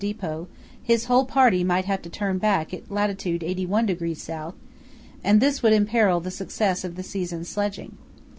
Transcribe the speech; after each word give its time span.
depot, 0.01 0.47
his 0.81 1.05
whole 1.05 1.25
party 1.25 1.63
might 1.63 1.85
have 1.85 2.01
to 2.01 2.09
turn 2.09 2.39
back 2.39 2.73
at 2.73 2.89
lat. 2.89 3.15
81° 3.15 4.29
S., 4.49 4.53
and 5.23 5.39
this 5.39 5.61
would 5.61 5.73
imperil 5.73 6.19
the 6.19 6.31
success 6.31 6.83
of 6.83 6.95
the 6.95 7.03
season's 7.03 7.49
sledging. 7.49 7.95